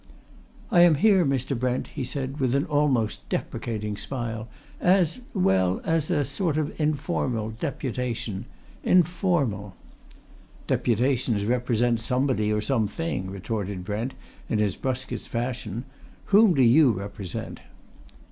[0.71, 1.53] "I am here, Mr.
[1.55, 4.47] Brent," he said, with an almost deprecating smile,
[4.79, 8.45] "as well, as a sort of informal deputation
[8.83, 9.75] informal."
[10.65, 14.15] "Deputations represent somebody or something," retorted Brent,
[14.49, 15.83] in his brusquest fashion.
[16.33, 17.59] "Whom do you represent?"